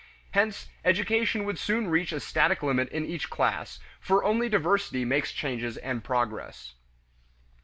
[0.31, 5.31] Hence education would soon reach a static limit in each class, for only diversity makes
[5.31, 6.73] change and progress.